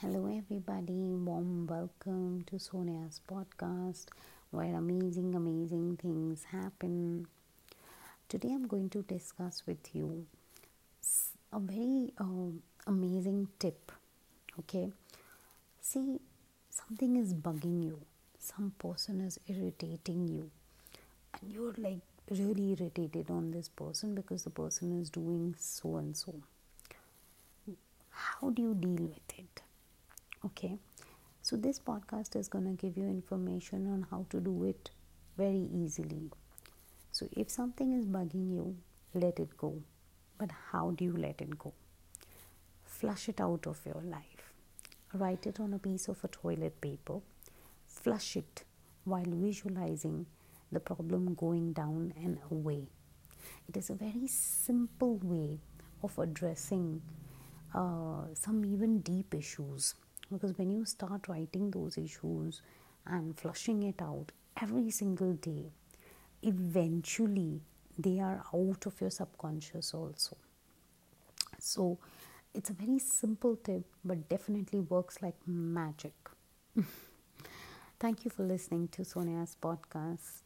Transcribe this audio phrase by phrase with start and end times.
[0.00, 1.12] Hello, everybody.
[1.28, 4.06] Warm welcome to Sonia's podcast
[4.50, 7.26] where amazing, amazing things happen.
[8.26, 10.24] Today, I'm going to discuss with you
[11.52, 12.48] a very uh,
[12.86, 13.92] amazing tip.
[14.60, 14.90] Okay,
[15.82, 16.18] see,
[16.70, 18.00] something is bugging you,
[18.38, 20.50] some person is irritating you,
[21.34, 26.16] and you're like really irritated on this person because the person is doing so and
[26.16, 26.34] so.
[28.10, 29.60] How do you deal with it?
[31.50, 34.90] So this podcast is going to give you information on how to do it
[35.36, 36.30] very easily.
[37.10, 38.76] So if something is bugging you
[39.14, 39.82] let it go.
[40.38, 41.72] But how do you let it go?
[42.84, 44.52] Flush it out of your life.
[45.12, 47.18] Write it on a piece of a toilet paper.
[47.88, 48.62] Flush it
[49.02, 50.26] while visualizing
[50.70, 52.86] the problem going down and away.
[53.68, 55.58] It is a very simple way
[56.04, 57.02] of addressing
[57.74, 59.94] uh, some even deep issues
[60.30, 62.62] because when you start writing those issues
[63.06, 65.70] and flushing it out every single day
[66.42, 67.60] eventually
[67.98, 70.36] they are out of your subconscious also.
[71.58, 71.98] So
[72.54, 76.14] it's a very simple tip but definitely works like magic.
[78.00, 80.42] Thank you for listening to sonia's podcast